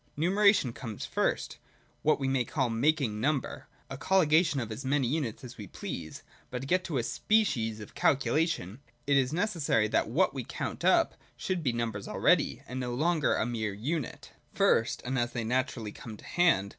Numeration 0.17 0.73
comes 0.73 1.05
first: 1.05 1.59
what 2.01 2.19
we 2.19 2.27
may 2.27 2.43
call, 2.43 2.71
making 2.71 3.21
number; 3.21 3.67
a 3.87 3.99
colligation 3.99 4.59
of 4.59 4.71
as 4.71 4.83
many 4.83 5.07
units 5.07 5.43
as 5.43 5.59
we 5.59 5.67
please. 5.67 6.23
But 6.49 6.61
to 6.61 6.65
get 6.65 6.89
a 6.89 7.03
species 7.03 7.79
of 7.79 7.93
calculation, 7.93 8.79
it 9.05 9.15
is 9.15 9.31
necessary 9.31 9.87
that 9.89 10.09
what 10.09 10.33
we 10.33 10.43
count 10.43 10.83
up 10.83 11.13
should 11.37 11.61
be 11.61 11.71
numbers 11.71 12.07
already, 12.07 12.63
and 12.67 12.79
no 12.79 12.95
longer 12.95 13.35
a 13.35 13.45
mere 13.45 13.73
unit. 13.75 14.31
First, 14.55 15.03
and 15.05 15.19
as 15.19 15.33
they 15.33 15.43
naturally 15.43 15.91
come 15.91 16.17
to 16.17 16.25
hand. 16.25 16.69